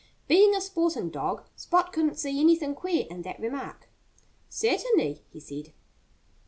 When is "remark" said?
3.39-3.87